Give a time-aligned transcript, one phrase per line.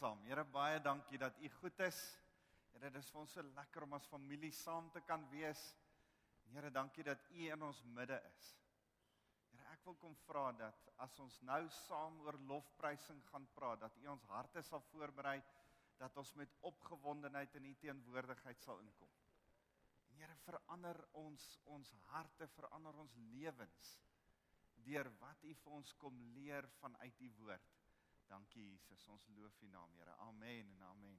[0.00, 0.20] saam.
[0.24, 1.98] Here baie dankie dat U goed is.
[2.72, 5.60] Here, dit is vir ons so lekker om as familie saam te kan wees.
[6.54, 8.46] Here, dankie dat U in ons midde is.
[9.50, 13.98] Here, ek wil kom vra dat as ons nou saam oor lofprysing gaan praat, dat
[14.00, 15.38] U ons harte sal voorberei
[16.00, 19.10] dat ons met opgewondenheid in U teenwoordigheid sal inkom.
[20.16, 21.44] Here, verander ons
[21.76, 23.92] ons harte, verander ons lewens
[24.80, 27.79] deur wat U vir ons kom leer vanuit U woord.
[28.30, 30.12] Dankie Jesus, ons loof U naam, Here.
[30.22, 31.16] Amen en amen.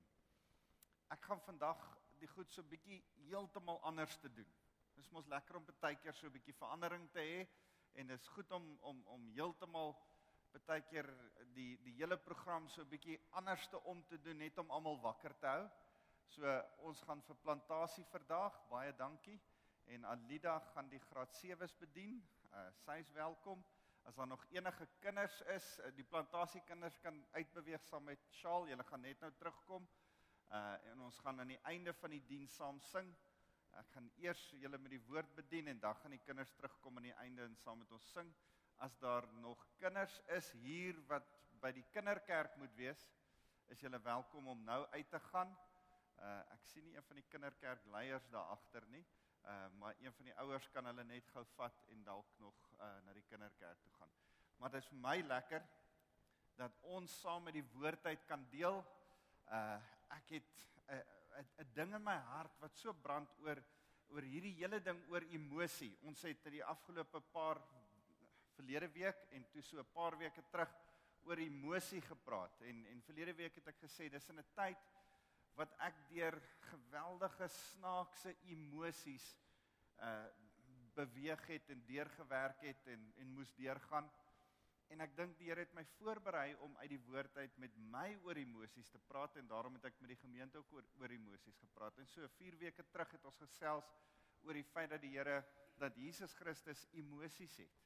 [1.11, 1.81] Ek gaan vandag
[2.21, 4.53] die goed so bietjie heeltemal anders te doen.
[4.95, 7.41] Dit is mos lekker om baie keer so 'n bietjie verandering te hê
[7.99, 9.91] en dit is goed om om om heeltemal
[10.69, 11.09] baie keer
[11.51, 15.01] die die hele program so 'n bietjie anders te om te doen net om almal
[15.01, 15.69] wakker te hou.
[16.27, 18.55] So ons gaan vir plantasie vandag.
[18.69, 19.41] Baie dankie.
[19.85, 22.23] En Alida gaan die graad 7's bedien.
[22.53, 23.65] Uh, sy is welkom.
[24.03, 28.67] As daar nog enige kinders is, eh, die plantasiekinders kan uitbeweeg saam met Shaal.
[28.67, 29.89] Julle gaan net nou terugkom.
[30.51, 33.13] Uh en ons gaan aan die einde van die diens saam sing.
[33.79, 37.07] Ek gaan eers julle met die woord bedien en dan gaan die kinders terugkom aan
[37.07, 38.33] die einde en saam met ons sing.
[38.75, 41.29] As daar nog kinders is hier wat
[41.61, 43.07] by die kinderkerk moet wees,
[43.67, 45.57] is julle welkom om nou uit te gaan.
[46.17, 49.05] Uh ek sien nie een van die kinderkerk leiers daar agter nie.
[49.05, 49.20] Uh
[49.79, 53.13] maar een van die ouers kan hulle net gou vat en dalk nog uh na
[53.13, 54.11] die kinderkerk toe gaan.
[54.57, 55.63] Maar dit is vir my lekker
[56.55, 58.83] dat ons saam met die woordheid kan deel.
[59.47, 59.79] Uh
[60.17, 63.63] ek het 'n uh, 'n ding in my hart wat so brand oor
[64.11, 65.97] oor hierdie hele ding oor emosie.
[66.01, 67.61] Ons het in die afgelope paar
[68.55, 70.73] verlede week en toe so 'n paar weke terug
[71.23, 74.77] oor emosie gepraat en en verlede week het ek gesê dis in 'n tyd
[75.55, 76.37] wat ek deur
[76.71, 79.27] geweldige snaakse emosies
[79.99, 80.25] uh
[80.91, 84.09] beweeg het en deurgewerk het en en moes deurgaan.
[84.91, 88.09] En ek dink die Here het my voorberei om uit die woord uit met my
[88.27, 91.59] oor emosies te praat en daarom het ek met die gemeente ook oor oor emosies
[91.63, 91.97] gepraat.
[91.97, 93.87] En so 4 weke terug het ons gesels
[94.43, 95.39] oor die feit dat die Here
[95.79, 97.79] dat Jesus Christus emosies het.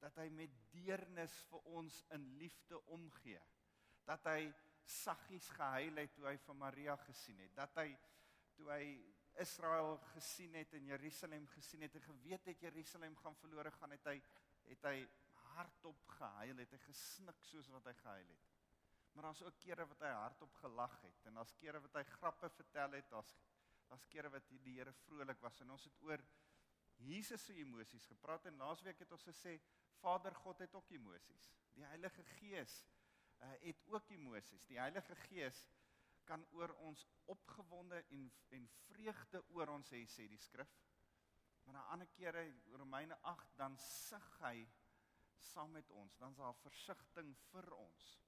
[0.00, 3.40] Dat hy met deernis vir ons in liefde omgee.
[4.06, 4.52] Dat hy
[4.84, 7.54] saggies gehuil het toe hy van Maria gesien het.
[7.56, 7.88] Dat hy
[8.54, 8.84] toe hy
[9.42, 14.10] Israel gesien het en Jerusalem gesien het en geweet het Jerusalem gaan verlore gaan, het
[14.12, 14.18] hy
[14.64, 14.98] het hy
[15.54, 18.52] hardop gehuil, het hy gesnik soos wat hy gehuil het.
[19.14, 22.50] Maar daar's ook kere wat hy hardop gelag het en daar's kere wat hy grappe
[22.56, 23.34] vertel het, daar's
[23.88, 26.22] daar's kere wat die Here vrolik was en ons het oor
[27.04, 29.58] Jesus se emosies gepraat en laasweek het ons gesê
[30.00, 31.50] Vader God het ook emosies.
[31.74, 32.84] Die Heilige Gees
[33.40, 34.64] uh, het ook emosies.
[34.66, 35.66] Die Heilige Gees
[36.24, 40.72] kan oor ons opgewonde en en vreugde oor ons hê sê die skrif.
[41.64, 44.68] Maar 'n ander kere Romeine 8 dan sug hy
[45.36, 48.20] saam met ons, dan's daar versigtiging vir ons.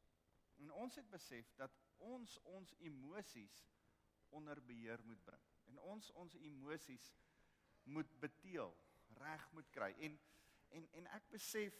[0.57, 3.57] En ons het besef dat ons ons emosies
[4.29, 5.43] onder beheer moet bring.
[5.65, 7.13] En ons ons emosies
[7.83, 8.77] moet beteel,
[9.09, 9.93] reg moet kry.
[9.99, 10.21] En
[10.69, 11.77] en en ek besef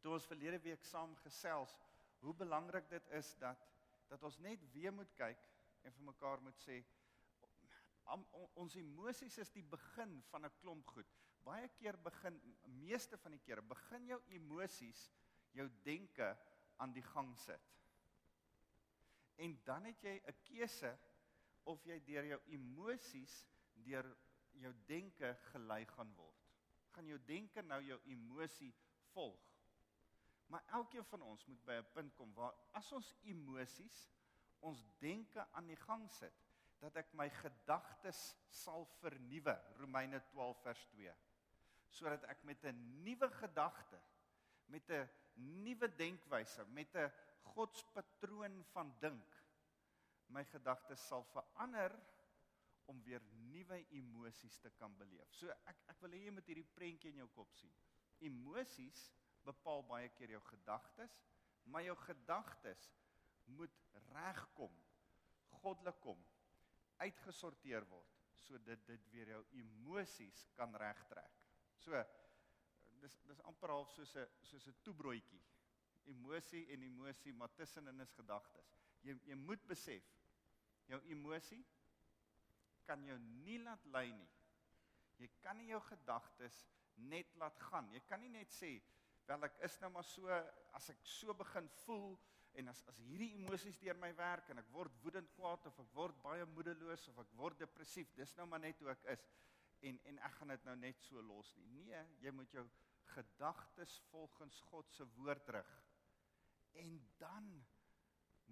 [0.00, 1.74] toe ons verlede week saam gesels
[2.20, 3.66] hoe belangrik dit is dat
[4.08, 5.40] dat ons net weer moet kyk
[5.84, 6.78] en vir mekaar moet sê
[8.08, 11.08] om, on, ons emosies is die begin van 'n klomp goed.
[11.44, 15.10] Baie keer begin meeste van die kere begin jou emosies
[15.52, 16.36] jou denke
[16.76, 17.74] aan die gang sit.
[19.36, 20.98] En dan het jy 'n keuse
[21.64, 24.16] of jy deur jou emosies deur
[24.52, 26.36] jou denke gelei gaan word.
[26.90, 28.74] Gaan jou denke nou jou emosie
[29.12, 29.47] volg?
[30.48, 34.08] Maar elkeen van ons moet by 'n punt kom waar as ons emosies
[34.58, 36.34] ons denke aan die gang sit,
[36.78, 41.14] dat ek my gedagtes sal vernuwe, Romeine 12 vers 2.
[41.88, 44.00] Sodat ek met 'n nuwe gedagte,
[44.66, 47.12] met 'n nuwe denkwyse, met 'n
[47.54, 49.36] godspatroon van dink,
[50.28, 51.94] my gedagtes sal verander
[52.88, 53.22] om weer
[53.52, 55.32] nuwe emosies te kan beleef.
[55.36, 57.72] So ek ek wil hê jy moet hierdie prentjie in jou kop sien.
[58.18, 59.12] Emosies
[59.46, 61.14] bepaal baie keer jou gedagtes,
[61.68, 62.88] maar jou gedagtes
[63.44, 63.74] moet
[64.12, 64.74] regkom,
[65.62, 66.20] goddelik kom,
[66.98, 68.14] uitgesorteer word
[68.48, 71.34] sodat dit weer jou emosies kan regtrek.
[71.82, 72.00] So
[73.02, 75.42] dis dis amper half soos 'n soos 'n toebroodjie.
[76.06, 78.72] Emosie en emosie, maar tussenin is gedagtes.
[79.02, 80.04] Jy jy moet besef
[80.86, 81.64] jou emosie
[82.86, 84.30] kan jou nie laat lei nie.
[85.18, 86.64] Jy kan nie jou gedagtes
[86.94, 87.90] net laat gaan.
[87.92, 88.80] Jy kan nie net sê
[89.28, 90.28] wel ek is nou maar so
[90.78, 92.16] as ek so begin voel
[92.58, 95.94] en as as hierdie emosies deur my werk en ek word woedend kwaad of ek
[95.96, 99.26] word baie moedeloos of ek word depressief dis nou maar net hoe ek is.
[99.86, 101.68] En en ek gaan dit nou net so los nie.
[101.84, 102.64] Nee jy moet jou
[103.14, 105.74] gedagtes volgens God se woord rig.
[106.82, 107.52] En dan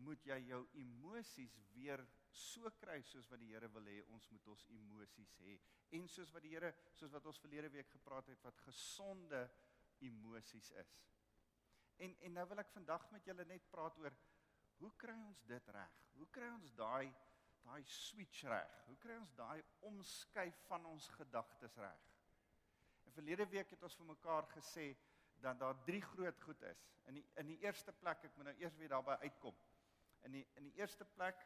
[0.04, 2.02] moet jy jou emosies weer
[2.36, 5.56] so kry soos wat die Here wil hê ons moet ons emosies hê.
[5.96, 9.46] En soos wat die Here soos wat ons verlede week gepraat het wat gesonde
[10.04, 10.96] emosies is.
[11.96, 14.16] En en nou wil ek vandag met julle net praat oor
[14.80, 15.94] hoe kry ons dit reg?
[16.16, 17.12] Hoe kry ons daai
[17.66, 18.74] daai switch reg?
[18.86, 22.04] Hoe kry ons daai omskuif van ons gedagtes reg?
[23.06, 24.90] En verlede week het ons vir mekaar gesê
[25.40, 26.84] dat daar drie groot goed is.
[27.06, 29.56] In die in die eerste plek, ek moet nou eers weer daarby uitkom.
[30.28, 31.42] In die in die eerste plek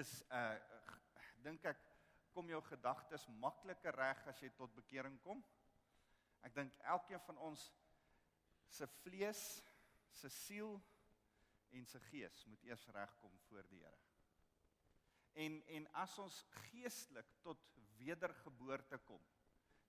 [0.00, 0.54] is uh
[1.44, 1.80] dink ek
[2.34, 5.42] kom jou gedagtes makliker reg as jy tot bekering kom.
[6.44, 7.68] Ek dink elkeen van ons
[8.68, 9.44] se vlees,
[10.14, 10.76] se siel
[11.74, 14.02] en se gees moet eers regkom voor die Here.
[15.44, 17.62] En en as ons geestelik tot
[17.98, 19.22] wedergeboorte kom,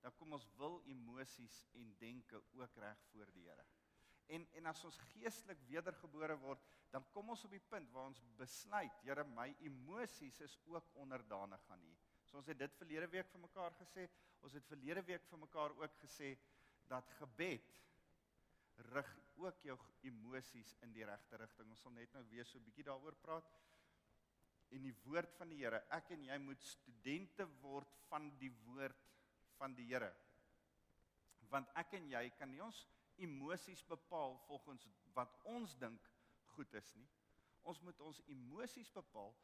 [0.02, 3.66] dan kom ons wil emosies en denke ook reg voor die Here.
[4.26, 8.24] En en as ons geestelik wedergebore word, dan kom ons op die punt waar ons
[8.40, 11.96] besluit, Here, my emosies is ook onderdanig aan U.
[12.26, 14.08] So ons het dit verlede week vir mekaar gesê.
[14.46, 16.36] Ons het verlede week vir mekaar ook gesê
[16.90, 17.72] dat gebed
[18.92, 19.12] rig
[19.42, 21.72] ook jou emosies in die regte rigting.
[21.74, 23.48] Ons sal net nou weer so 'n bietjie daaroor praat.
[24.70, 29.10] En die woord van die Here, ek en jy moet studente word van die woord
[29.58, 30.14] van die Here.
[31.50, 32.88] Want ek en jy kan nie ons
[33.18, 36.10] emosies bepaal volgens wat ons dink
[36.56, 37.10] goed is nie.
[37.64, 39.36] Ons moet ons emosies bepaal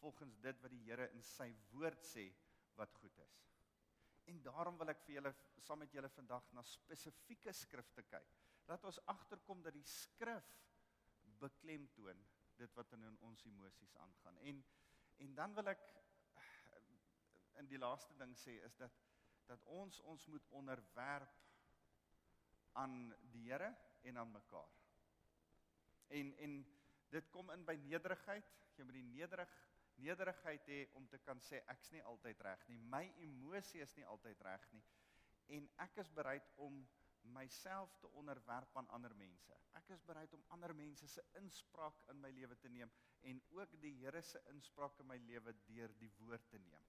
[0.00, 2.32] volgens dit wat die Here in sy woord sê
[2.76, 3.40] wat goed is.
[4.30, 8.38] En daarom wil ek vir julle saam met julle vandag na spesifieke skrifte kyk
[8.70, 10.50] laat ons agterkom dat die skrif
[11.40, 12.20] beklemtoon
[12.60, 14.38] dit wat in ons emosies aangaan.
[14.38, 14.64] En
[15.20, 15.82] en dan wil ek
[17.60, 18.94] in die laaste ding sê is dat
[19.50, 21.32] dat ons ons moet onderwerp
[22.78, 22.94] aan
[23.32, 23.72] die Here
[24.06, 24.76] en aan mekaar.
[26.08, 26.54] En en
[27.10, 28.54] dit kom in by nederigheid.
[28.76, 29.56] Jy moet die nederig
[30.00, 32.78] nederigheid hê om te kan sê ek's nie altyd reg nie.
[32.92, 34.82] My emosie is nie altyd reg nie.
[35.56, 36.80] En ek is bereid om
[37.22, 39.56] myself te onderwerp aan ander mense.
[39.78, 42.90] Ek is bereid om ander mense se inspraak in my lewe te neem
[43.28, 46.86] en ook die Here se inspraak in my lewe deur die woord te neem.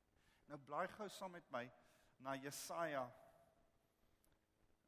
[0.47, 1.65] Nou blaai gou saam met my
[2.19, 3.05] na Jesaja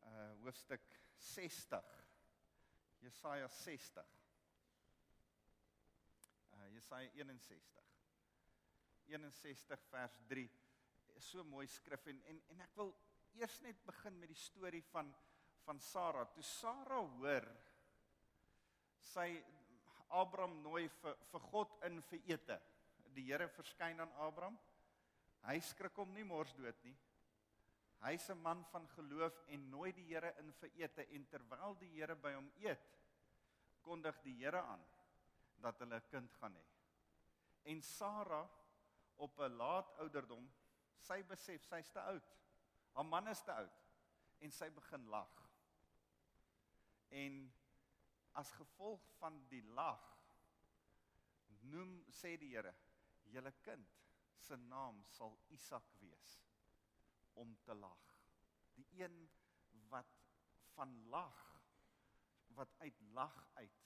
[0.03, 0.83] uh hoofstuk
[1.15, 1.93] 60.
[2.99, 4.17] Jesaja 60.
[6.53, 7.92] Uh Jesaja 61.
[9.13, 10.49] 61 vers 3.
[11.19, 12.93] So mooi skrif en en en ek wil
[13.39, 15.13] eers net begin met die storie van
[15.65, 16.25] van Sara.
[16.25, 17.47] Toe Sara hoor
[19.13, 19.27] sy
[20.09, 22.59] Abraham nooi vir vir God in vir ete.
[23.13, 24.57] Die Here verskyn aan Abraham.
[25.43, 26.95] Hy skrik hom nie mors dood nie.
[28.03, 31.89] Hy's 'n man van geloof en nooi die Here in vir ete en terwyl die
[31.93, 32.99] Here by hom eet,
[33.81, 34.83] kondig die Here aan
[35.61, 36.65] dat hulle 'n kind gaan hê.
[37.71, 38.49] En Sara
[39.15, 40.51] op 'n laat ouderdom,
[40.97, 42.35] sy besef sy's te oud.
[42.93, 43.81] Haar man is te oud
[44.39, 45.49] en sy begin lag.
[47.09, 47.53] En
[48.31, 50.09] as gevolg van die lag
[51.61, 52.73] noem sê die Here,
[53.31, 53.99] julle kind
[54.43, 56.33] se naam sal Isak wees
[57.39, 58.03] om te lag.
[58.75, 59.29] Die een
[59.89, 60.19] wat
[60.73, 61.39] van lag
[62.57, 63.79] wat uit lag uit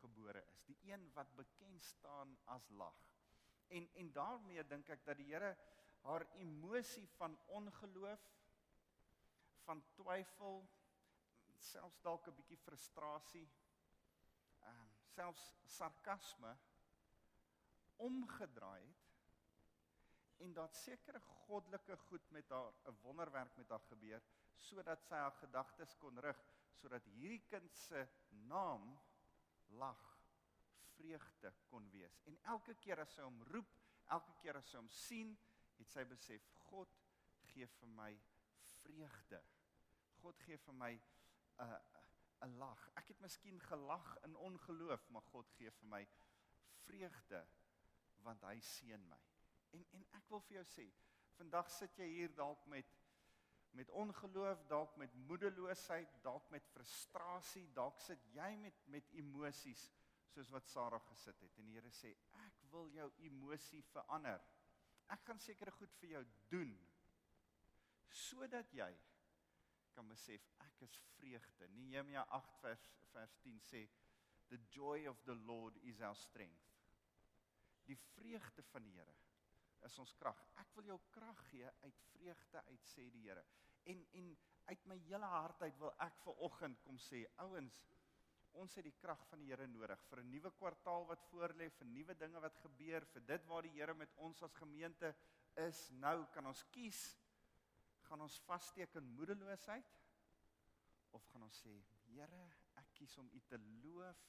[0.00, 0.62] gebore is.
[0.66, 2.98] Die een wat bekend staan as lag.
[3.68, 5.56] En en daarmee dink ek dat die Here
[6.02, 8.26] haar emosie van ongeloof
[9.64, 10.62] van twyfel
[11.58, 13.48] selfs dalk 'n bietjie frustrasie,
[14.60, 16.56] ehm um, selfs sarkasme
[17.96, 19.08] omgedraai het
[20.38, 24.22] en dat sekere goddelike goed met haar 'n wonderwerk met haar gebeur
[24.54, 26.42] sodat sy haar gedagtes kon rig
[26.80, 29.00] sodat hierdie kind se naam
[29.66, 30.07] lag
[30.98, 33.76] vreugde kon wees en elke keer as sy hom roep
[34.16, 35.36] elke keer as sy hom sien
[35.78, 36.98] het sy besef God
[37.52, 38.10] gee vir my
[38.82, 39.40] vreugde
[40.22, 40.92] God gee vir my
[41.58, 41.78] 'n
[42.46, 42.90] 'n lag.
[42.94, 46.06] Ek het miskien gelag in ongeloof, maar God gee vir my
[46.86, 47.46] vreugde
[48.26, 49.18] want hy seën my.
[49.76, 50.86] En en ek wil vir jou sê,
[51.38, 52.96] vandag sit jy hier dalk met
[53.76, 59.90] met ongeloof, dalk met moedeloosheid, dalk met frustrasie, dalk sit jy met met emosies
[60.32, 62.12] soos wat Sarah gesit het en die Here sê,
[62.44, 64.42] ek wil jou emosie verander.
[65.12, 66.76] Ek gaan sekere goed vir jou doen
[68.18, 68.88] sodat jy
[69.94, 71.68] kan besef ek is vreugde.
[71.76, 73.82] Nehemia 8 vers vers 10 sê
[74.48, 76.68] the joy of the Lord is our strength.
[77.88, 79.16] Die vreugde van die Here
[79.86, 80.38] is ons krag.
[80.60, 83.44] Ek wil jou krag gee uit vreugde uit sê die Here.
[83.88, 84.32] En en
[84.68, 87.84] uit my hele hart uit wil ek ver oggend kom sê ouens
[88.52, 91.86] ons het die krag van die Here nodig vir 'n nuwe kwartaal wat voorlê, vir
[91.86, 95.14] nuwe dinge wat gebeur, vir dit waar die Here met ons as gemeente
[95.56, 95.90] is.
[95.90, 97.16] Nou kan ons kies
[98.08, 99.94] gaan ons vassteek in moedeloosheid
[101.16, 101.74] of gaan ons sê
[102.08, 102.42] Here,
[102.80, 104.20] ek kies om U te loof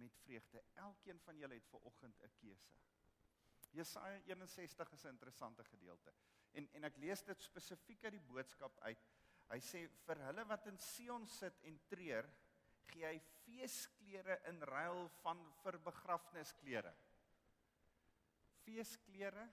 [0.00, 0.62] met vreugde.
[0.74, 2.76] Elkeen van julle het ver oggend 'n keuse.
[3.70, 6.12] Jesaja 61 is 'n interessante gedeelte.
[6.52, 9.04] En en ek lees dit spesifiek uit die boodskap uit.
[9.50, 12.28] Hy sê vir hulle wat in Sion sit en treur,
[12.90, 16.92] gee hy feesklere in ruil van vir begrafnisklere.
[18.64, 19.46] Feesklere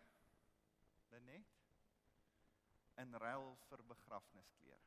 [1.12, 1.54] Lenet
[3.02, 4.86] in ruil vir begrafnisklere.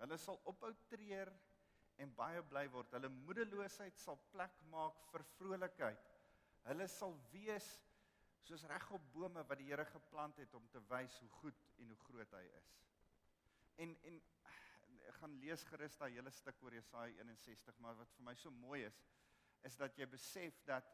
[0.00, 1.30] Hulle sal ophou treur
[2.02, 2.92] en baie bly word.
[2.96, 6.08] Hulle moedeloosheid sal plek maak vir vrolikheid.
[6.66, 7.68] Hulle sal wees
[8.46, 12.00] soos regop bome wat die Here geplant het om te wys hoe goed en hoe
[12.04, 12.72] groot hy is.
[13.84, 14.20] En en
[15.12, 18.84] gaan lees gerus daai hele stuk oor Jesaja 61, maar wat vir my so mooi
[18.86, 19.00] is,
[19.64, 20.92] is dat jy besef dat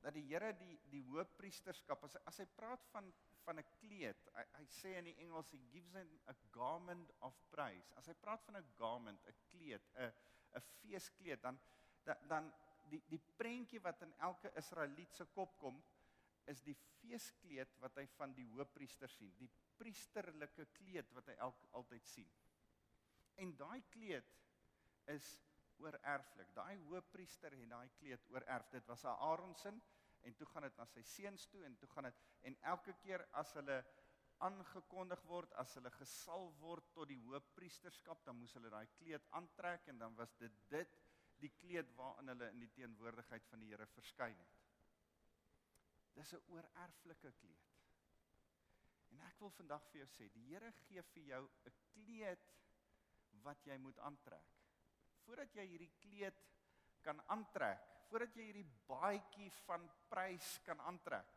[0.00, 3.12] dat die Here die die hoëpriesterskap as as hy praat van
[3.44, 7.36] van 'n kleed, hy, hy sê in die Engels he gives him a garment of
[7.50, 7.92] praise.
[7.96, 10.12] As hy praat van 'n garment, 'n kleed, 'n
[10.56, 11.60] 'n feeskleed, dan
[12.04, 12.52] dan, dan
[12.90, 15.82] die die prentjie wat in elke Israeliet se kop kom
[16.44, 21.66] is die feeskleed wat hy van die hoëpriester sien, die priesterlike kleed wat hy elk
[21.78, 22.30] altyd sien.
[23.34, 24.36] En daai kleed
[25.04, 25.38] is
[25.76, 26.54] oorerflik.
[26.54, 28.68] Daai hoëpriester het daai kleed oorerf.
[28.70, 29.72] Dit was 'n Aaron se
[30.20, 32.14] en toe gaan dit na sy seuns toe en toe gaan dit
[32.48, 33.84] en elke keer as hulle
[34.38, 39.88] aangekondig word as hulle gesalf word tot die hoëpriesterskap dan moes hulle daai kleed aantrek
[39.92, 40.96] en dan was dit dit
[41.40, 44.56] die kleed waarin hulle in die teenwoordigheid van die Here verskyn het.
[46.16, 47.68] Dis 'n oorerflike kleed.
[49.10, 52.44] En ek wil vandag vir jou sê, die Here gee vir jou 'n kleed
[53.44, 54.56] wat jy moet aantrek.
[55.24, 56.38] Voordat jy hierdie kleed
[57.04, 61.28] kan aantrek, voordat jy hierdie baadjie van prys kan aantrek,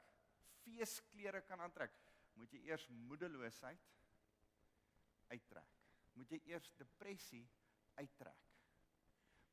[0.63, 1.93] feesklere kan aantrek,
[2.39, 3.91] moet jy eers moedeloosheid
[5.33, 5.69] uittrek.
[6.17, 7.43] Moet jy eers depressie
[7.98, 8.50] uittrek.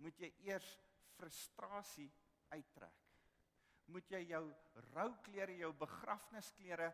[0.00, 0.68] Moet jy eers
[1.16, 2.08] frustrasie
[2.52, 3.06] uittrek.
[3.90, 4.44] Moet jy jou
[4.94, 6.90] rouklere, jou begrafnisklere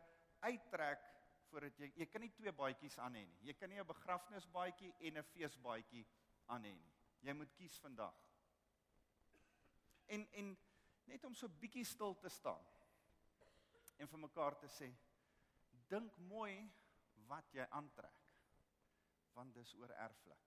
[0.46, 1.04] uittrek
[1.50, 3.40] voordat jy jy kan nie twee baadjies aan hê nie.
[3.48, 6.06] Jy kan nie 'n begrafnisbaadjie en 'n feesbaadjie
[6.46, 6.92] aan hê nie.
[7.20, 8.14] Jy moet kies vandag.
[10.06, 10.56] En en
[11.04, 12.66] net om so bietjie stil te staan
[13.96, 14.92] en vir mekaar te sê
[15.88, 16.70] dink mooi
[17.28, 18.22] wat jy aantrek
[19.36, 20.44] want dis oor erflik.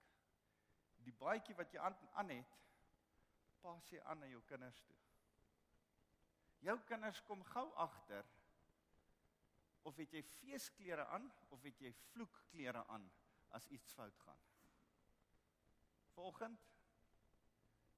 [1.05, 2.55] Die baadjie wat jy aan aan het
[3.61, 4.95] pas jy aan na jou kinders toe.
[6.59, 8.25] Jou kinders kom gou agter
[9.87, 13.09] of het jy feesklere aan of het jy vloekklere aan
[13.57, 14.41] as iets fout gaan.
[16.13, 16.65] Vanoggend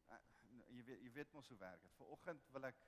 [0.10, 0.20] uh,
[0.70, 1.96] jy weet jy weet mos hoe werk dit.
[2.00, 2.86] Vanoggend wil ek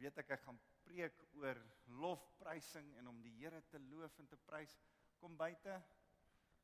[0.00, 1.60] weet ek ek gaan preek oor
[2.02, 4.74] lofprysing en om die Here te loof en te prys.
[5.20, 5.78] Kom buite.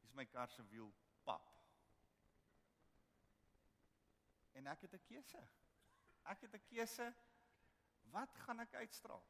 [0.01, 0.91] Dis my kar se wiel
[1.25, 1.47] pap.
[4.59, 5.43] En ek het 'n keuse.
[6.25, 7.15] Ek het 'n keuse.
[8.11, 9.25] Wat gaan ek uitstraal?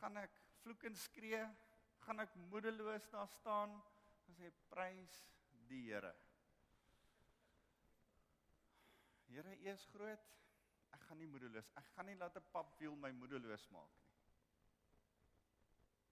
[0.00, 1.40] Gaan ek vloek en skree,
[2.04, 3.74] gaan ek moedeloos daar staan
[4.28, 5.18] en sê prys
[5.68, 6.12] die Here.
[9.28, 10.30] Here, U is groot.
[10.94, 11.68] Ek gaan nie moedeloos.
[11.80, 14.12] Ek gaan nie laat 'n papwiel my moedeloos maak nie.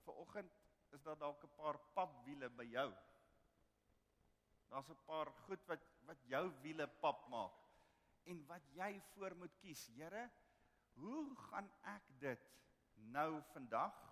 [0.05, 0.53] Vanoggend
[0.93, 2.91] is daar dalk 'n paar papwiele by jou.
[4.69, 7.53] Daar's 'n paar goed wat wat jou wiele pap maak
[8.25, 9.87] en wat jy voor moet kies.
[9.87, 10.31] Here,
[10.95, 12.51] hoe gaan ek dit
[12.95, 14.12] nou vandag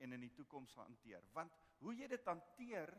[0.00, 1.24] en in die toekoms hanteer.
[1.32, 2.92] Want hoe jy dit hanteer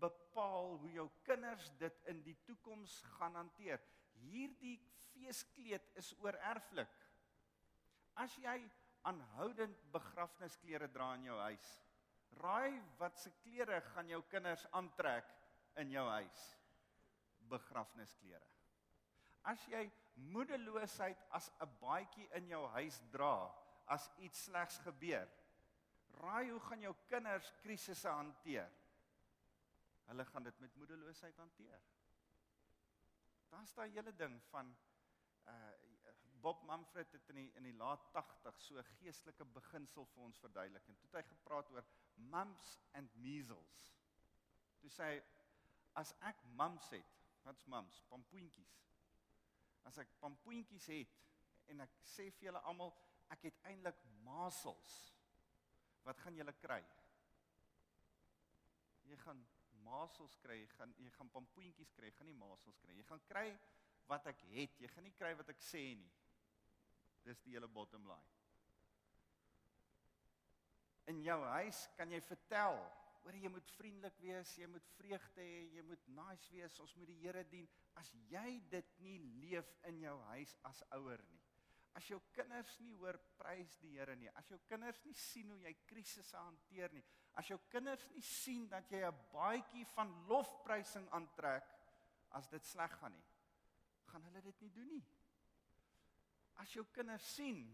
[0.00, 3.80] bepaal hoe jou kinders dit in die toekoms gaan hanteer.
[4.26, 4.76] Hierdie
[5.12, 6.92] feeskleed is oorerflik.
[8.20, 8.56] As jy
[9.06, 11.66] aanhoudend begrafnisklere dra in jou huis,
[12.40, 15.28] raai wat se klere gaan jou kinders aantrek
[15.80, 16.44] in jou huis?
[17.50, 18.44] Begrafnisklere.
[19.46, 19.84] As jy
[20.32, 23.52] moedeloosheid as 'n baadjie in jou huis dra
[23.86, 25.28] as iets slegs gebeur,
[26.16, 28.72] Raai hoe gaan jou kinders krisisse hanteer?
[30.06, 31.82] Hulle gaan dit met moedeloosheid hanteer.
[33.50, 34.76] Daar's daai hele ding van
[35.46, 35.74] uh
[36.46, 40.38] Bob Manfred het in die in die laat 80 so 'n geestelike beginsel vir ons
[40.38, 43.80] verduidelik en toe het hy gepraat oor mumps and measles.
[44.80, 45.22] Toe sê hy
[45.92, 48.00] as ek mumps het, wat's mumps?
[48.08, 48.76] Pampoentjies.
[49.82, 51.18] As ek pampoentjies het
[51.66, 52.94] en ek sê vir julle almal
[53.28, 55.15] ek het eintlik masels
[56.06, 56.80] wat gaan julle kry?
[59.06, 59.42] Jy gaan
[59.86, 62.94] masels kry, jy gaan jy gaan pampoentjies kry, gaan nie masels kry.
[62.96, 63.48] Jy gaan kry
[64.10, 64.78] wat ek het.
[64.82, 66.12] Jy gaan nie kry wat ek sê nie.
[67.26, 68.34] Dis die hele bottom line.
[71.10, 72.80] In jou huis kan jy vertel,
[73.22, 77.10] hoor jy moet vriendelik wees, jy moet vreugde hê, jy moet nice wees, ons moet
[77.10, 77.66] die Here dien.
[77.98, 81.35] As jy dit nie leef in jou huis as ouer nie.
[81.96, 85.60] As jou kinders nie hoor prys die Here nie, as jou kinders nie sien hoe
[85.62, 87.04] jy krisisse hanteer nie,
[87.40, 91.64] as jou kinders nie sien dat jy 'n baadjie van lofprysing aantrek
[92.36, 93.26] as dit sleg gaan nie,
[94.12, 95.04] gaan hulle dit nie doen nie.
[96.56, 97.64] As jou kinders sien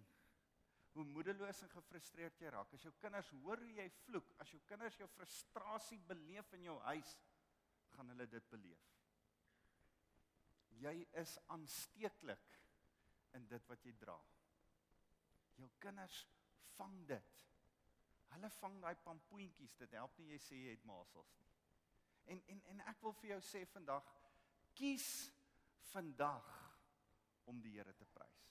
[0.92, 4.60] hoe moedeloos en gefrustreerd jy raak, as jou kinders hoor hoe jy vloek, as jou
[4.68, 7.18] kinders jou frustrasie beleef in jou huis,
[7.94, 8.88] gaan hulle dit beleef.
[10.82, 12.61] Jy is aansteeklik
[13.38, 14.16] in dit wat jy dra.
[15.60, 16.24] Jou kinders
[16.76, 17.38] vang dit.
[18.32, 21.50] Hulle vang daai pampoentjies, dit help nie jy sê jy het masels nie.
[22.32, 24.08] En en en ek wil vir jou sê vandag
[24.78, 25.08] kies
[25.92, 26.48] vandag
[27.50, 28.42] om die Here te prys.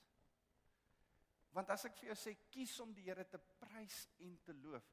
[1.52, 4.86] Want as ek vir jou sê kies om die Here te prys en te loof,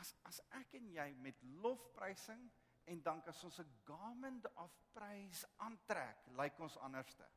[0.00, 2.42] as as ek en jy met lofprysing
[2.90, 7.28] en dank as ons 'n garment of praise aantrek, lyk ons anderste.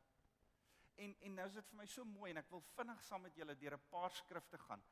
[0.96, 3.36] En en nou is dit vir my so mooi en ek wil vinnig saam met
[3.36, 4.82] julle deur 'n paar skrifte gaan.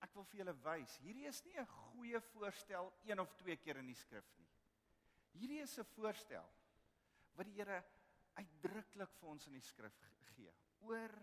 [0.00, 3.76] Ek wil vir julle wys, hierdie is nie 'n goeie voorstel een of twee keer
[3.76, 4.48] in die skrif nie.
[5.32, 6.48] Hierdie is 'n voorstel
[7.34, 7.84] wat die Here
[8.34, 9.98] uitdruklik vir ons in die skrif
[10.34, 10.52] gee.
[10.80, 11.14] Oor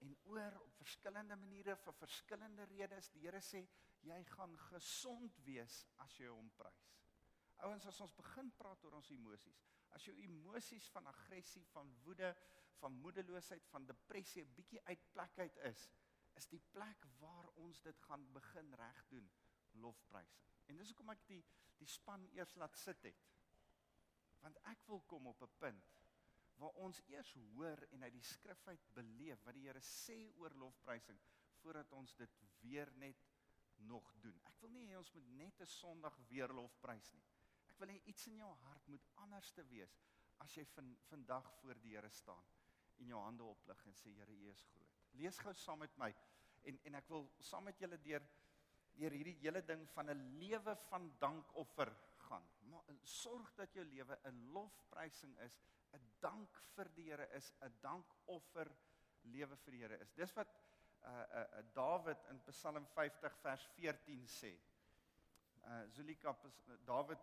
[0.00, 3.10] en oor op verskillende maniere vir verskillende redes.
[3.10, 3.66] Die Here sê
[4.06, 6.86] jy gaan gesond wees as jy hom prys.
[7.66, 12.30] Ouens, as ons begin praat oor ons emosies, as jou emosies van aggressie, van woede,
[12.80, 15.88] van moedeloosheid, van depressie 'n bietjie uitplek uit is,
[16.38, 19.30] is die plek waar ons dit gaan begin reg doen,
[19.84, 20.46] lofprysing.
[20.66, 21.42] En dis hoekom ek die
[21.80, 23.24] die span eers laat sit het.
[24.44, 25.96] Want ek wil kom op 'n punt
[26.60, 30.52] waar ons eers hoor en uit die skrif uit beleef wat die Here sê oor
[30.62, 31.20] lofprysing
[31.62, 33.24] voordat ons dit weer net
[33.76, 34.40] nog doen.
[34.44, 37.24] Ek wil nie hê ons moet net 'n Sondag weer lofprys nie.
[37.70, 40.00] Ek wil hê iets in jou hart moet anders te wees
[40.38, 42.44] as jy van vandag voor die Here staan
[43.00, 45.00] en jou hande oplig en sê Here, U is groot.
[45.18, 46.10] Lees gou saam met my
[46.68, 48.24] en en ek wil saam met julle deur
[49.00, 51.92] deur hierdie hele ding van 'n lewe van dankoffer
[52.26, 52.46] gaan.
[52.70, 55.60] Maar sorg dat jou lewe 'n lofprysing is
[55.92, 58.70] 'n dank vir die Here is, 'n dankoffer
[59.22, 60.12] lewe vir die Here is.
[60.12, 60.48] Dis wat
[61.02, 64.58] uh uh, uh Dawid in Psalm 50 vers 14 sê.
[65.64, 66.36] Uh Zulika
[66.84, 67.18] Dawid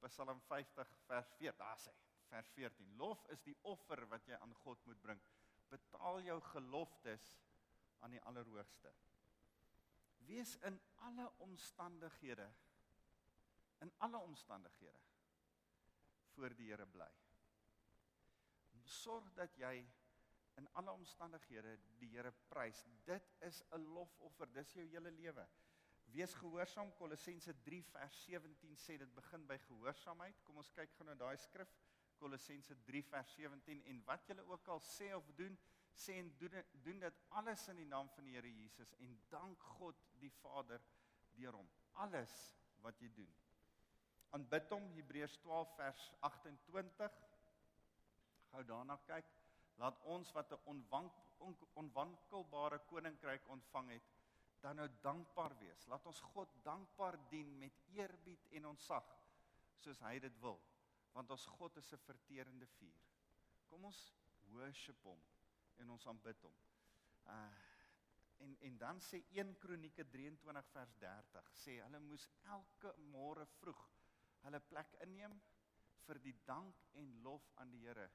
[0.00, 1.92] Psalm 50 vers 4, daar sê
[2.30, 2.96] vers 14.
[3.00, 5.22] Lof is die offer wat jy aan God moet bring.
[5.70, 7.30] Betaal jou geloftes
[8.00, 8.92] aan die Allerhoogste.
[10.28, 12.48] Wees in alle omstandighede
[13.80, 15.00] in alle omstandighede
[16.34, 17.08] voor die Here bly
[18.90, 19.80] sorg dat jy
[20.58, 22.84] in alle omstandighede die Here prys.
[23.06, 25.48] Dit is 'n lofoffer, dis jou hele lewe.
[26.04, 26.92] Wees gehoorsaam.
[26.94, 30.42] Kolossense 3 vers 17 sê dit begin by gehoorsaamheid.
[30.42, 31.72] Kom ons kyk gou na daai skrif.
[32.20, 35.56] Kolossense 3 vers 17 en wat julle ook al sê of doen,
[35.96, 39.62] sê en doen doen dit alles in die naam van die Here Jesus en dank
[39.78, 40.82] God die Vader
[41.38, 41.68] deur hom.
[42.04, 42.34] Alles
[42.84, 43.32] wat jy doen.
[44.36, 47.20] Aanbid hom Hebreërs 12 vers 28
[48.52, 49.26] gou daarna kyk.
[49.80, 54.08] Laat ons wat 'n onwank, on, onwankelbare koninkryk ontvang het,
[54.60, 55.86] dan nou dankbaar wees.
[55.86, 59.06] Laat ons God dankbaar dien met eerbied en ontzag
[59.80, 60.60] soos hy dit wil,
[61.12, 63.02] want ons God is 'n verterende vuur.
[63.66, 64.00] Kom ons
[64.52, 65.22] worship hom
[65.76, 66.56] en ons aanbid hom.
[67.26, 67.68] Uh
[68.40, 73.82] en en dan sê 1 Kronieke 23 vers 30 sê hulle moes elke môre vroeg
[74.44, 75.34] hulle plek inneem
[76.06, 78.08] vir die dank en lof aan die Here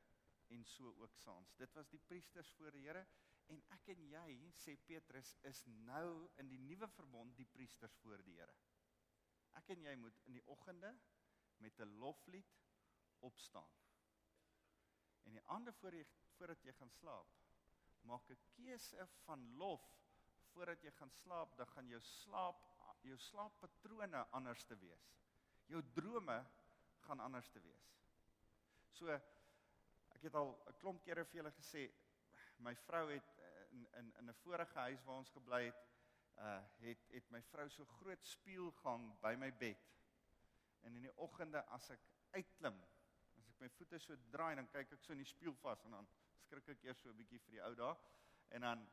[0.53, 1.53] en so ook saans.
[1.58, 3.05] Dit was die priesters voor die Here
[3.53, 8.23] en ek en jy, sê Petrus, is nou in die nuwe verbond die priesters voor
[8.25, 8.53] die Here.
[9.60, 10.91] Ek en jy moet in die oggende
[11.63, 12.58] met 'n loflied
[13.19, 13.69] opstaan.
[15.23, 17.28] En die aande voor jy voordat jy gaan slaap,
[18.01, 19.84] maak 'n keuse van lof
[20.54, 25.10] voordat jy gaan slaap, dan gaan jou slaap jou slaappatrone anders te wees.
[25.67, 26.45] Jou drome
[26.99, 27.91] gaan anders te wees.
[28.91, 29.19] So
[30.15, 31.82] Ek het al 'n klomp kere vir julle gesê
[32.65, 35.82] my vrou het eh, in in in 'n vorige huis waar ons gebly het,
[36.38, 39.82] uh het het my vrou so groot spieelgang by my bed.
[40.82, 41.99] En in die oggende as ek
[42.32, 42.80] uitklim,
[43.55, 45.93] as ek my voete so draai, dan kyk ek so in die spieël vas en
[45.95, 46.07] dan
[46.43, 47.95] skrik ek eers so 'n bietjie vir die ou dae.
[48.51, 48.87] En dan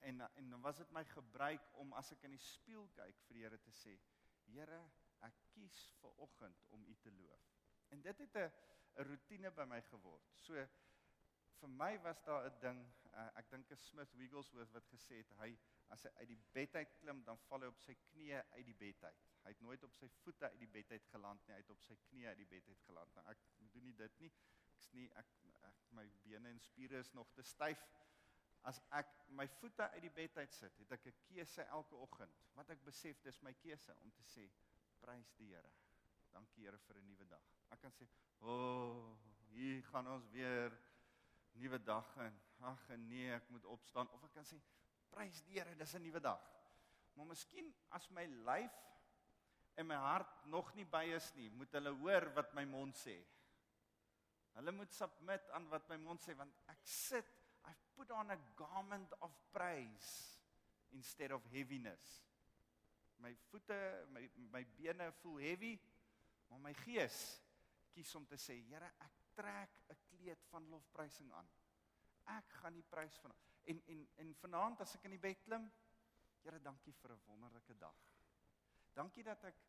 [0.00, 3.34] en en dan was dit my gebruik om as ek in die spieël kyk vir
[3.34, 3.98] die Here te sê,
[4.46, 4.80] Here,
[5.20, 7.48] ek kies vir oggend om U te loof.
[7.90, 8.50] En dit het 'n
[8.98, 10.28] 'n rotine by my geword.
[10.36, 10.66] So
[11.60, 15.30] vir my was daar 'n ding, uh, ek dink is Smith Wigglesworth wat gesê het
[15.38, 15.56] hy
[15.92, 18.76] as hy uit die bed uit klim, dan val hy op sy knieë uit die
[18.78, 19.24] bed uit.
[19.44, 21.82] Hy het nooit op sy voete uit die bed uit geland nie, hy het op
[21.84, 23.14] sy knieë uit die bed uit geland.
[23.14, 23.44] Nou ek
[23.74, 24.32] doen nie dit nie.
[24.74, 25.34] Ek's nie ek,
[25.68, 27.82] ek my bene en spiere is nog te styf.
[28.64, 32.40] As ek my voete uit die bed uit sit, het ek 'n keuse elke oggend.
[32.54, 34.48] Wat ek besef dis my keuse om te sê
[35.00, 35.70] prys die Here.
[36.32, 37.44] Dankie Here vir 'n nuwe dag.
[37.70, 38.08] Ek kan sê,
[38.40, 39.18] "O, oh,
[39.50, 40.72] hier gaan ons weer
[41.52, 42.40] nuwe dag in.
[42.60, 44.60] Ag nee, ek moet opstaan." Of ek kan sê,
[45.14, 46.42] "Prys die Here, dis 'n nuwe dag."
[47.14, 48.74] Maar miskien as my lyf
[49.78, 53.16] en my hart nog nie by is nie, moet hulle hoor wat my mond sê.
[54.54, 57.30] Hulle moet submit aan wat my mond sê want ek sit
[57.64, 60.38] I've put on a garment of praise
[60.92, 62.04] instead of heaviness.
[63.18, 63.78] My voete,
[64.12, 65.78] my my bene voel heavy,
[66.50, 67.40] maar my gees
[67.94, 71.48] kies om te sê, Here, ek trek 'n kleed van lofprysing aan.
[72.36, 73.32] Ek gaan die prys van
[73.64, 75.70] en en en vanaand as ek in die bed klim,
[76.44, 78.00] Here, dankie vir 'n wonderlike dag.
[78.92, 79.62] Dankie dat ek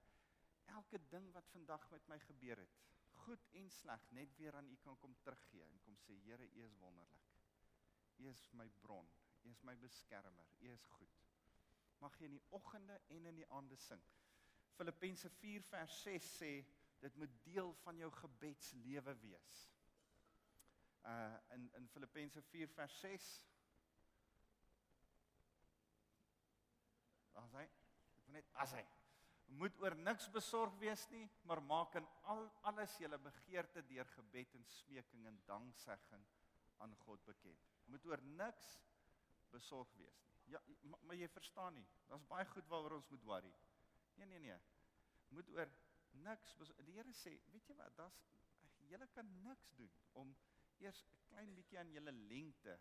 [0.66, 2.76] elke ding wat vandag met my gebeur het,
[3.24, 6.66] goed en sleg, net weer aan U kan kom teruggee en kom sê, Here, U
[6.66, 7.24] is wonderlik.
[8.18, 9.08] U is my bron.
[9.44, 10.46] U is my beskermer.
[10.60, 11.22] U is goed.
[12.00, 14.02] Mag jy in die oggende en in die aande sing.
[14.76, 16.52] Filippense 4 vers 6 sê
[17.00, 19.58] dit moet deel van jou gebedslewe wees.
[21.06, 23.30] Uh in in Filippense 4 vers 6
[27.56, 28.86] As hy ek moet net as hy
[29.60, 34.56] moet oor niks besorg wees nie, maar maak in al alles julle begeerte deur gebed
[34.58, 36.26] en smeking en danksegging
[36.84, 38.72] aan God bekend moet oor niks
[39.54, 40.32] besorg wees nie.
[40.54, 41.86] Ja, maar, maar jy verstaan nie.
[42.10, 43.54] Daar's baie goed waaroor ons moet worry.
[44.18, 44.58] Nee nee nee.
[45.38, 45.72] Moet oor
[46.26, 47.96] niks die Here sê, weet jy wat?
[47.98, 48.20] Daar's
[48.89, 50.36] julle kan niks doen om
[50.84, 52.80] eers 'n klein bietjie aan julle lengte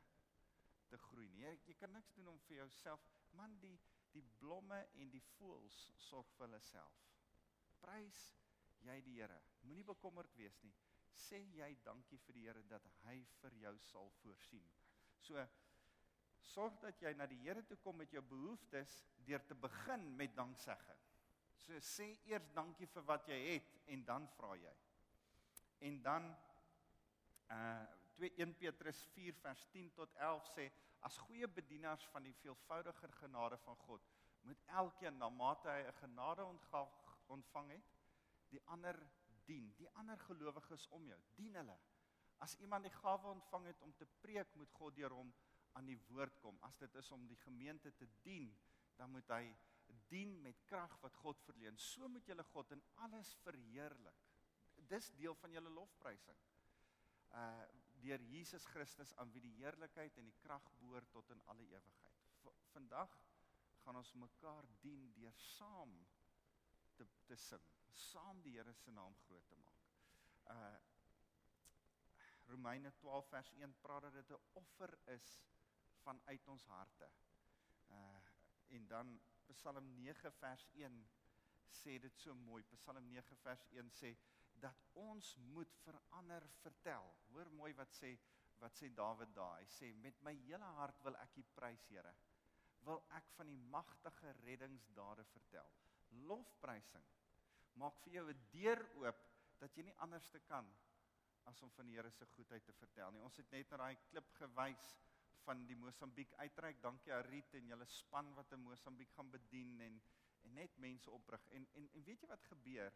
[0.89, 1.45] te groei nie.
[1.45, 3.79] Jy, jy kan niks doen om vir jouself man die
[4.15, 7.03] die blomme en die voëls sorg vir hulle self.
[7.83, 8.23] Prys
[8.85, 9.41] jy die Here.
[9.65, 10.73] Moenie bekommerd wees nie.
[11.15, 14.65] Sê jy dankie vir die Here dat hy vir jou sal voorsien.
[15.25, 15.41] So
[16.45, 20.35] sorg dat jy na die Here toe kom met jou behoeftes deur te begin met
[20.37, 21.03] danksegging.
[21.65, 24.75] So sê eers dankie vir wat jy het en dan vra jy.
[25.89, 26.33] En dan
[27.53, 30.69] uh 2 Petrus 4 vers 10 tot 11 sê
[31.05, 34.07] as goeie bedienaars van die veelvoudige genade van God
[34.45, 36.45] moet elkeen na mate hy 'n genade
[37.27, 37.93] ontvang het
[38.55, 38.99] die ander
[39.49, 39.73] dien.
[39.79, 41.77] Die ander gelowiges om jou, dien hulle.
[42.45, 45.33] As iemand die gawe ontvang het om te preek, moet God deur hom
[45.79, 46.59] aan die woord kom.
[46.63, 48.53] As dit is om die gemeente te dien,
[48.99, 49.57] dan moet hy
[50.11, 51.79] dien met krag wat God verleen.
[51.79, 54.21] So moet julle God in alles verheerlik.
[54.91, 56.39] Dis deel van julle lofprysing.
[57.35, 57.65] Uh
[58.05, 62.21] deur Jesus Christus aan wie die heerlikheid en die krag behoort tot in alle ewigheid.
[62.43, 63.13] V vandag
[63.85, 65.95] gaan ons mekaar dien deur saam
[66.97, 67.63] te te sing,
[67.93, 69.89] saam die Here se naam groot te maak.
[70.57, 70.75] Uh
[72.45, 75.29] Romeine 12 vers 1 praat dat dit 'n offer is
[76.03, 77.11] vanuit ons harte.
[77.91, 78.21] Uh
[78.69, 79.21] en dan
[79.53, 81.07] Psalm 9 vers 1
[81.71, 82.63] sê dit so mooi.
[82.77, 84.17] Psalm 9 vers 1 sê
[84.63, 87.11] dat ons moet verander vertel.
[87.33, 88.15] Hoor mooi wat sê
[88.63, 89.59] wat sê Dawid daar.
[89.61, 92.15] Hy sê met my hele hart wil ek U prys, Here.
[92.87, 95.71] Wil ek van die magtige reddingsdade vertel.
[96.29, 97.05] Lofprysing
[97.81, 99.23] maak vir jou 'n deur oop
[99.59, 100.69] dat jy nie anders te kan
[101.51, 103.23] as om van die Here se goedheid te vertel nie.
[103.23, 104.95] Ons het net na daai klip gewys
[105.45, 106.81] van die Mosambiek uitreik.
[106.83, 110.01] Dankie Arit en julle span wat in Mosambiek gaan bedien en
[110.45, 111.47] en net mense oprig.
[111.57, 112.93] En en en weet jy wat gebeur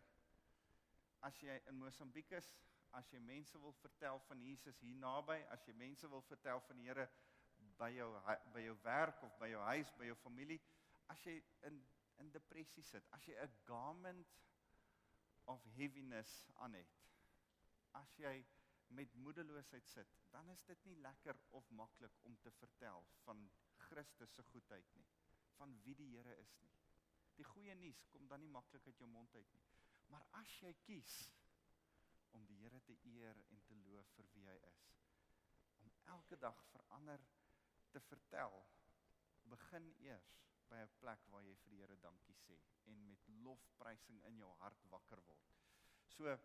[1.26, 2.50] as jy in Mosambiek is?
[2.96, 6.76] As jy mense wil vertel van Jesus hier naby, as jy mense wil vertel van
[6.80, 7.08] die Here
[7.78, 8.08] by jou
[8.54, 10.58] by jou werk of by jou huis, by jou familie,
[11.12, 11.80] as jy in
[12.18, 14.32] in depressie sit, as jy 'n garment
[15.46, 16.96] of heaviness aan het,
[17.94, 18.44] as jy
[18.88, 24.34] met moedeloosheid sit, dan is dit nie lekker of maklik om te vertel van Christus
[24.34, 25.06] se goedheid nie,
[25.56, 26.72] van wie die Here is nie.
[27.36, 29.77] Die goeie nuus kom dan nie maklik uit jou mond uit nie.
[30.12, 31.16] Maar as jy kies
[32.36, 34.82] om die Here te eer en te loof vir wie hy is,
[35.84, 37.24] om elke dag verander
[37.92, 38.58] te vertel,
[39.48, 40.34] begin eers
[40.68, 42.58] by 'n plek waar jy vir die Here dankie sê
[42.92, 45.50] en met lofprysing in jou hart wakker word.
[46.16, 46.38] So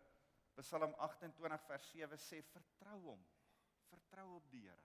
[0.56, 3.22] Psalm 28 vers 7 sê vertrou hom.
[3.90, 4.84] Vertrou op die Here.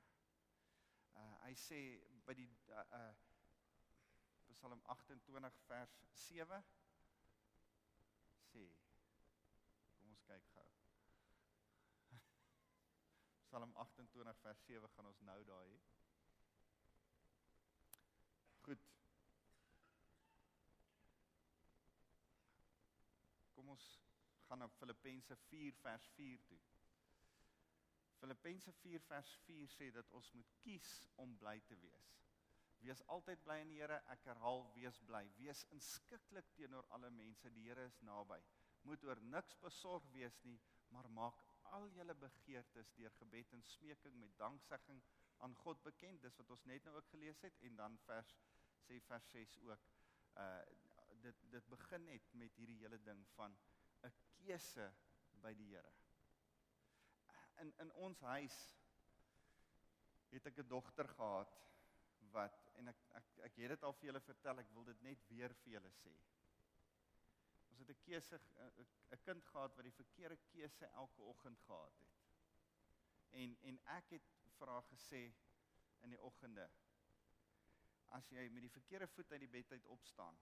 [1.13, 1.79] Uh hy sê
[2.25, 3.13] by die uh, uh
[4.53, 6.63] Psalm 28 vers 7
[8.49, 8.65] sê
[9.99, 10.67] Kom ons kyk gou.
[13.59, 15.79] Psalm 28 vers 7 gaan ons nou daar hê.
[18.63, 18.85] Goed.
[23.57, 23.87] Kom ons
[24.45, 26.61] gaan na Filippense 4 vers 4 toe.
[28.21, 30.95] Filippense 4 vers 4 sê dat ons moet kies
[31.25, 32.15] om bly te wees.
[32.79, 33.99] Wees altyd bly in die Here.
[34.15, 35.25] Ek herhaal, wees bly.
[35.41, 37.51] Wees inskikkelik teenoor alle mense.
[37.59, 38.39] Die Here is naby.
[38.87, 40.61] Moet oor niks besorg wees nie,
[40.95, 45.01] maar maak al julle begeertes deur gebed en smeking met danksegging
[45.45, 46.21] aan God bekend.
[46.21, 48.35] Dis wat ons net nou ook gelees het en dan vers
[48.87, 49.89] sê vers 6 ook.
[50.35, 50.61] Uh
[51.19, 53.55] dit dit begin net met hierdie hele ding van
[54.07, 54.85] 'n keuse
[55.43, 55.91] by die Here.
[57.63, 58.59] In in ons huis
[60.31, 61.59] het ek 'n dogter gehad
[62.31, 65.27] wat en ek ek ek het dit al vir julle vertel, ek wil dit net
[65.27, 66.15] weer vir julle sê.
[67.79, 68.39] Ons het 'n keuse
[69.15, 72.17] 'n kind gehad wat die verkeerde keuse elke oggend gehad het.
[73.29, 75.21] En en ek het vir haar gesê
[76.03, 76.69] in die oggende
[78.17, 80.39] as jy met die verkeerde voet uit die bed uit opstaan.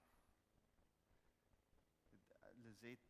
[2.54, 3.06] Lizet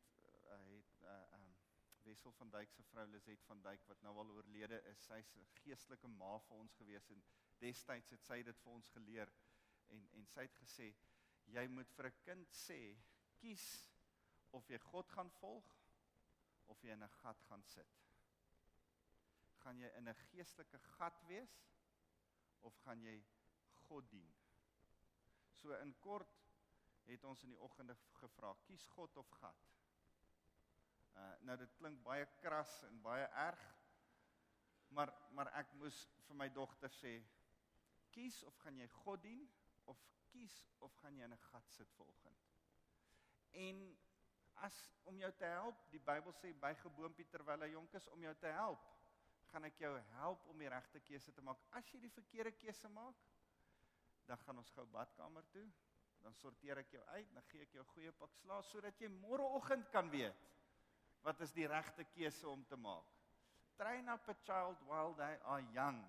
[0.46, 1.56] uh, het uh, um
[2.02, 5.06] Wessel van Duyk se vrou Lizet van Duyk wat nou al oorlede is.
[5.06, 7.24] Sy's 'n geestelike ma vir ons gewees en
[7.60, 9.32] destyds het sy dit vir ons geleer
[9.88, 10.96] en en sy het gesê
[11.46, 12.82] jy moet vir 'n kind sê
[13.40, 13.68] kies
[14.52, 15.66] of jy God gaan volg
[16.68, 17.88] of jy in 'n gat gaan sit.
[19.64, 21.56] Gaan jy in 'n geestelike gat wees
[22.62, 23.24] of gaan jy
[23.88, 24.34] God dien?
[25.52, 26.36] So in kort
[27.06, 29.68] het ons in die oggende gevra, kies God of gat?
[31.16, 33.64] Uh nou dit klink baie kras en baie erg.
[34.90, 37.24] Maar maar ek moes vir my dogter sê,
[38.12, 39.50] kies of gaan jy God dien
[39.86, 42.46] of kies of gaan jy in 'n gat sit vanoggend.
[43.52, 43.98] En
[44.66, 44.78] as
[45.10, 48.34] om jou te help, die Bybel sê by geboompie terwyl hy jonk is om jou
[48.42, 48.86] te help,
[49.52, 51.62] gaan ek jou help om die regte keuse te maak.
[51.78, 53.20] As jy die verkeerde keuse maak,
[54.28, 55.66] dan gaan ons gou badkamer toe.
[56.24, 59.08] Dan sorteer ek jou uit, dan gee ek jou 'n goeie pak slaap sodat jy
[59.08, 60.36] môreoggend kan weet
[61.24, 63.06] wat is die regte keuse om te maak.
[63.78, 66.04] Train up a child while they are young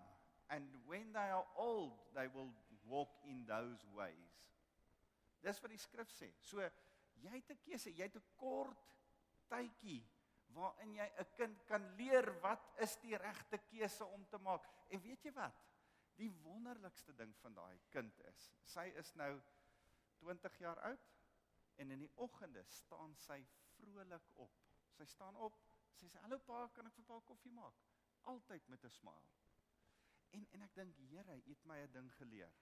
[0.48, 2.52] and when they are old they will
[2.84, 4.37] walk in those ways.
[5.42, 6.30] Dis wat die skrif sê.
[6.40, 6.62] So
[7.22, 8.94] jy het 'n keuse, jy het 'n kort
[9.48, 10.02] tydjie
[10.57, 14.66] waarin jy 'n kind kan leer wat is die regte keuse om te maak.
[14.88, 15.54] En weet jy wat?
[16.16, 19.40] Die wonderlikste ding van daai kind is, sy is nou
[20.18, 21.11] 20 jaar oud
[21.76, 24.54] en in die oggende staan sy vrolik op.
[24.96, 25.61] Sy staan op,
[25.94, 27.74] sy sê hallo pa, kan ek vir pa koffie maak?
[28.22, 29.28] Altyd met 'n smile.
[30.31, 32.52] En en ek dink Here het my 'n ding geleer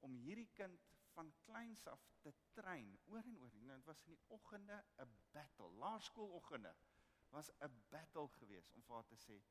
[0.00, 0.80] om hierdie kind
[1.14, 3.54] van kleins af te train oor en oor.
[3.54, 5.70] Nou dit was in die oggende 'n battle.
[5.70, 6.74] Laerskoologgende
[7.30, 9.42] was 'n battle geweest om vir haar te sê: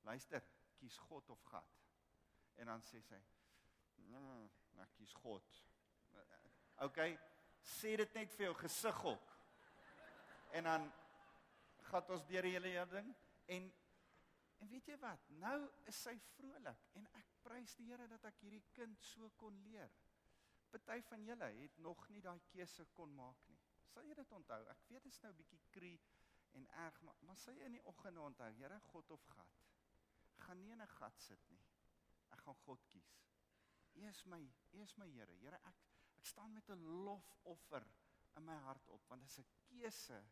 [0.00, 0.42] "Luister,
[0.76, 1.80] kies God of gat."
[2.54, 3.22] En dan sê sy:
[3.94, 5.64] "Nee, nou kies God."
[6.76, 6.98] OK,
[7.60, 9.32] sê dit net vir jou gesig op.
[10.52, 10.92] En dan
[11.76, 13.72] gaan ons deur die hele ding en
[14.60, 15.28] En weet jy wat?
[15.40, 15.56] Nou
[15.88, 19.88] is sy vrolik en ek prys die Here dat ek hierdie kind so kon leer.
[20.70, 23.58] Party van julle het nog nie daai keuse kon maak nie.
[23.92, 24.60] Sal jy dit onthou?
[24.70, 26.00] Ek weet dit is nou 'n bietjie krie
[26.58, 29.60] en erg, maar maar sal jy in die oggende onthou, Here God of gat?
[30.38, 31.64] Gaan nie in 'n gat sit nie.
[32.30, 33.10] Ek gaan God kies.
[33.94, 34.40] U is my,
[34.72, 35.34] U is my Here.
[35.40, 35.82] Here ek
[36.16, 37.86] ek staan met 'n lofoffer
[38.36, 40.24] in my hart op want dit is 'n keuse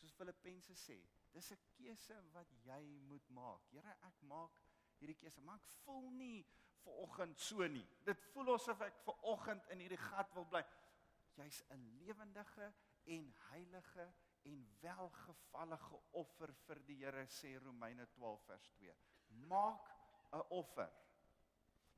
[0.00, 0.98] soos Filippense sê.
[1.32, 3.66] Dis 'n keuse wat jy moet maak.
[3.70, 4.60] Here, ek maak
[4.98, 6.46] hierdie keuse, maar ek voel nie
[6.86, 7.84] ver oggend so nie.
[8.06, 10.62] Dit voel asof ek ver oggend in hierdie gat wil bly.
[11.36, 12.72] Jy's 'n lewendige
[13.16, 14.06] en heilige
[14.46, 18.94] en welgevallige offer vir die Here sê Romeine 12 vers 2.
[19.50, 19.90] Maak
[20.32, 20.92] 'n offer.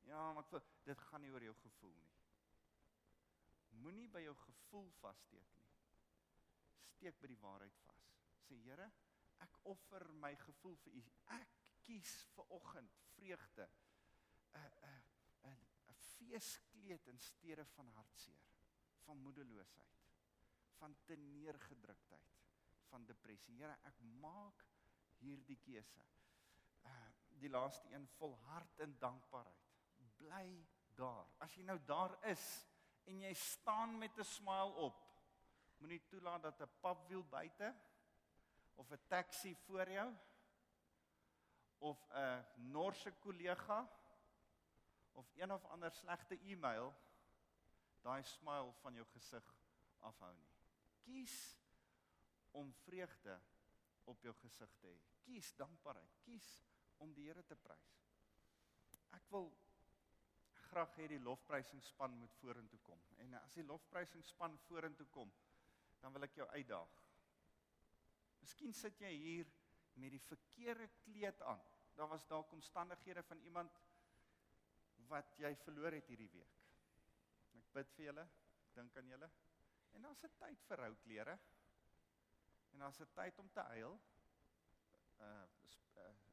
[0.09, 2.14] Ja, maar ek voel dit gaan nie oor jou gevoel nie.
[3.83, 5.68] Moenie by jou gevoel vassteek nie.
[6.96, 8.09] Steek by die waarheid vas.
[8.46, 8.90] Sê Here,
[9.44, 11.03] ek offer my gevoel vir u.
[11.37, 11.48] Ek
[11.85, 13.68] kies vir oggend vreugde.
[14.58, 15.02] 'n
[15.50, 15.58] 'n
[15.90, 18.48] 'n feeskleed in steede van hartseer,
[19.04, 20.08] van moedeloosheid,
[20.76, 22.36] van teneergedruktheid,
[22.88, 23.56] van depressie.
[23.56, 24.64] Here, ek maak
[25.18, 26.04] hierdie keuse.
[26.84, 27.06] Uh
[27.38, 29.66] die laaste een volhard in dankbaarheid.
[30.16, 30.66] Bly
[30.98, 31.26] daar.
[31.38, 32.46] As jy nou daar is
[33.06, 35.04] en jy staan met 'n smile op,
[35.78, 37.74] moenie toelaat dat 'n papwiel buite
[38.74, 40.14] of 'n taxi voor jou
[41.78, 43.88] of 'n Norse kollega
[45.18, 46.92] of een of ander slegte e-mail
[48.07, 49.46] daai smile van jou gesig
[50.07, 50.50] afhou nie.
[51.02, 51.37] Kies
[52.57, 53.40] om vreugde
[54.09, 54.98] op jou gesig te hê.
[55.26, 56.20] Kies dankbaarheid.
[56.24, 56.50] Kies
[57.02, 57.90] om die Here te prys.
[59.18, 59.50] Ek wil
[60.68, 63.02] graag hê die lofprysingsspan moet vorentoe kom.
[63.24, 65.33] En as die lofprysingsspan vorentoe kom,
[66.02, 66.96] dan wil ek jou uitdaag.
[68.44, 69.50] Miskien sit jy hier
[69.98, 71.62] met die verkeerde kleed aan.
[71.98, 73.81] Daar was dalk omstandighede van iemand
[75.08, 76.56] wat jy verloor het hierdie week.
[77.58, 78.24] Ek bid vir julle,
[78.74, 79.30] dink aan julle.
[79.94, 81.38] En daar's 'n tyd vir rou klere.
[82.72, 84.00] En daar's 'n tyd om te huil.
[85.20, 85.46] Uh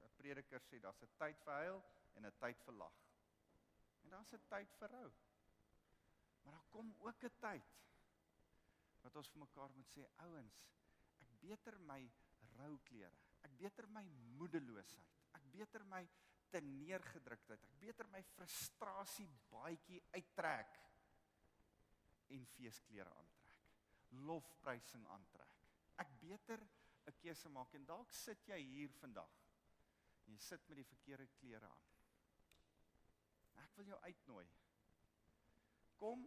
[0.06, 1.84] 'n prediker sê daar's 'n tyd vir huil
[2.16, 2.98] en 'n tyd vir lag.
[4.04, 5.12] En daar's 'n tyd vir rou.
[6.44, 7.64] Maar daar kom ook 'n tyd
[9.02, 10.56] wat ons vir mekaar moet sê, ouens,
[11.22, 12.12] ek beter my
[12.58, 13.18] rou klere.
[13.42, 14.04] Ek beter my
[14.40, 15.08] moedeloosheid.
[15.38, 16.08] Ek beter my
[16.50, 17.64] te neergedruktheid.
[17.64, 20.80] Ek beter my frustrasie baadjie uittrek
[22.36, 23.56] en feesklere aantrek.
[24.26, 25.62] Lofprysing aantrek.
[26.02, 26.62] Ek beter
[27.06, 29.32] 'n keuse maak en dalk sit jy hier vandag.
[30.26, 31.92] Jy sit met die verkeerde klere aan.
[33.64, 34.48] Ek wil jou uitnooi.
[35.96, 36.26] Kom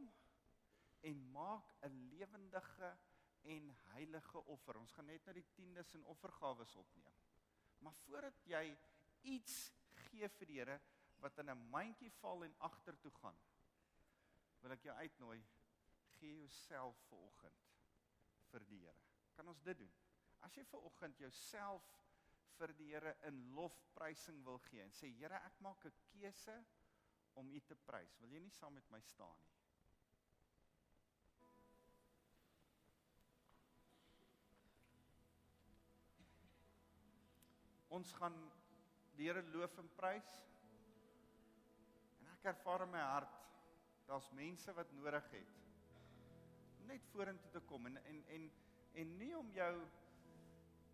[1.01, 2.97] en maak 'n lewendige
[3.43, 4.77] en heilige offer.
[4.77, 7.15] Ons gaan net nou die tiendes en offergawes opneem.
[7.79, 8.79] Maar voordat jy
[9.23, 9.73] iets
[10.19, 10.81] gee vir die Here
[11.23, 13.39] wat in 'n mandjie val en agtertoe gaan,
[14.63, 15.39] wil ek jou uitnooi,
[16.19, 17.67] gee jouself vanoggend
[18.51, 19.03] vir die Here.
[19.37, 19.93] Kan ons dit doen?
[20.41, 21.85] As jy vanoggend jouself
[22.59, 26.65] vir die Here in lofprysing wil gee en sê Here, ek maak 'n keuse
[27.35, 28.19] om U te prys.
[28.21, 29.55] Wil jy nie saam met my staan nie?
[37.89, 38.35] Ons gaan
[39.19, 40.33] die Here loof en prys.
[42.23, 43.35] En ek ervaar in my hart
[44.09, 45.57] daar's mense wat nodig het
[46.89, 48.51] net vorentoe te kom en en en
[49.03, 49.73] en nie om jou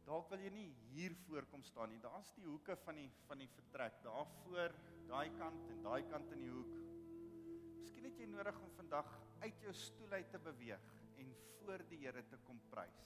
[0.05, 2.01] dalk wil jy nie hier voorkom staan nie.
[2.03, 4.01] Daar's die hoeke van die van die vertrek.
[4.05, 4.75] Daar voor,
[5.09, 6.75] daai kant en daai kant in die hoek.
[7.79, 9.09] Miskien het jy nodig om vandag
[9.47, 13.05] uit jou stoel uit te beweeg en voor die Here te kom prys.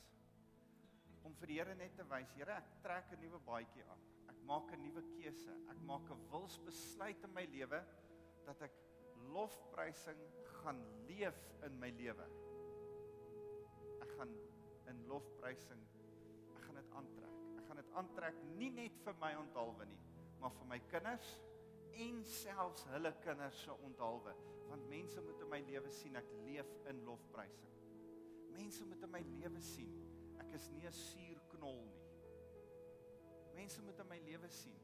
[1.22, 4.17] Om vir die Here net te wys, Here, ek trek 'n nuwe baadjie aan.
[4.48, 5.52] Ek maak 'n nuwe keuse.
[5.68, 7.84] Ek maak 'n wilsbesluit in my lewe
[8.46, 8.72] dat ek
[9.34, 10.20] lofprysing
[10.62, 12.24] gaan leef in my lewe.
[14.00, 14.32] Ek gaan
[14.88, 15.84] in lofprysing
[16.64, 17.37] gaan dit aantrek.
[17.58, 20.00] Ek gaan dit aantrek nie net vir my onthaalwe nie,
[20.40, 21.28] maar vir my kinders
[21.92, 24.32] en selfs hulle kinders se onthaalwe,
[24.70, 27.76] want mense moet in my lewe sien ek leef in lofprysing.
[28.56, 29.92] Mense moet in my lewe sien
[30.40, 31.97] ek is nie 'n suurknol nie.
[33.59, 34.79] Mense moet in my lewe sien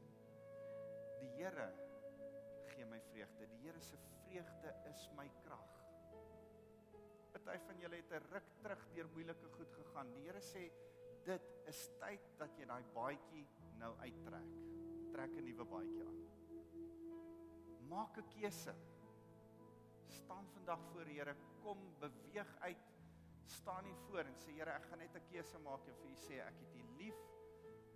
[1.21, 1.69] die Here
[2.73, 3.47] gee my vreugde.
[3.47, 5.71] Die Here se vreugde is my krag.
[7.45, 10.13] Party van julle het 'n ruk terug deur moeilike goed gegaan.
[10.13, 10.71] Die Here sê
[11.23, 13.45] dit is tyd dat jy daai baadjie
[13.77, 14.49] nou uittrek.
[15.13, 16.19] Trek 'n nuwe baadjie aan.
[17.89, 18.73] Maak 'n keuse.
[20.07, 22.85] Staan vandag voor die Here, kom beweeg uit.
[23.45, 26.15] Staan hier voor en sê Here, ek gaan net 'n keuse maak en vir U
[26.15, 27.19] sê ek het U lief.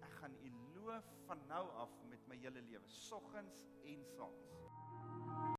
[0.02, 0.50] Ek gaan U
[0.86, 4.50] loof van nou af met my hele lewe, soggens en saans.